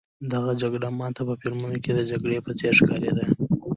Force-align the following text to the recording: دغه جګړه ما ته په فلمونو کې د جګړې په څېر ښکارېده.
دغه 0.31 0.51
جګړه 0.61 0.89
ما 0.99 1.07
ته 1.15 1.21
په 1.27 1.33
فلمونو 1.41 1.77
کې 1.83 1.91
د 1.93 1.99
جګړې 2.11 2.43
په 2.45 2.51
څېر 2.59 2.73
ښکارېده. 2.79 3.25